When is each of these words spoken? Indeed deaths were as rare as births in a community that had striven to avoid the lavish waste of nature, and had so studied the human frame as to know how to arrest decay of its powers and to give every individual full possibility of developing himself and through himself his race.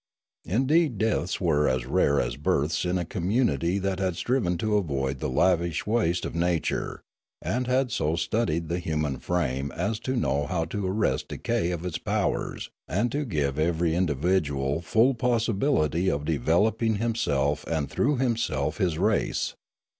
Indeed 0.47 0.97
deaths 0.97 1.39
were 1.39 1.69
as 1.69 1.85
rare 1.85 2.19
as 2.19 2.35
births 2.35 2.85
in 2.85 2.97
a 2.97 3.05
community 3.05 3.77
that 3.77 3.99
had 3.99 4.15
striven 4.15 4.57
to 4.57 4.77
avoid 4.77 5.19
the 5.19 5.29
lavish 5.29 5.85
waste 5.85 6.25
of 6.25 6.33
nature, 6.33 7.03
and 7.39 7.67
had 7.67 7.91
so 7.91 8.15
studied 8.15 8.67
the 8.67 8.79
human 8.79 9.19
frame 9.19 9.71
as 9.73 9.99
to 9.99 10.15
know 10.15 10.47
how 10.47 10.65
to 10.65 10.87
arrest 10.87 11.27
decay 11.27 11.69
of 11.69 11.85
its 11.85 11.99
powers 11.99 12.71
and 12.87 13.11
to 13.11 13.25
give 13.25 13.59
every 13.59 13.93
individual 13.93 14.81
full 14.81 15.13
possibility 15.13 16.09
of 16.09 16.25
developing 16.25 16.95
himself 16.95 17.63
and 17.67 17.87
through 17.91 18.17
himself 18.17 18.79
his 18.79 18.97
race. 18.97 19.53